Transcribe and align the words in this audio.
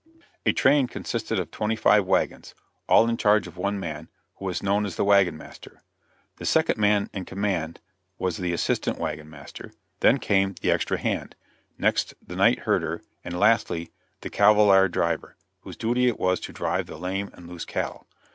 A 0.47 0.51
train 0.51 0.87
consisted 0.87 1.37
of 1.39 1.51
twenty 1.51 1.75
five 1.75 2.07
wagons, 2.07 2.55
all 2.89 3.07
in 3.07 3.17
charge 3.17 3.45
of 3.45 3.55
one 3.55 3.79
man, 3.79 4.07
who 4.37 4.45
was 4.45 4.63
known 4.63 4.83
as 4.83 4.95
the 4.95 5.03
wagon 5.05 5.37
master. 5.37 5.83
The 6.37 6.45
second 6.47 6.79
man 6.79 7.11
in 7.13 7.23
command 7.23 7.79
was 8.17 8.37
the 8.37 8.51
assistant 8.51 8.97
wagon 8.97 9.29
master; 9.29 9.73
then 9.99 10.17
came 10.17 10.55
the 10.59 10.71
"extra 10.71 10.97
hand," 10.97 11.35
next 11.77 12.15
the 12.19 12.35
night 12.35 12.61
herder; 12.61 13.03
and 13.23 13.39
lastly, 13.39 13.91
the 14.21 14.31
cavallard 14.31 14.91
driver, 14.91 15.35
whose 15.59 15.77
duty 15.77 16.07
it 16.07 16.17
was 16.19 16.39
to 16.39 16.51
drive 16.51 16.87
the 16.87 16.97
lame 16.97 17.29
and 17.33 17.47
loose 17.47 17.65
cattle. 17.65 18.07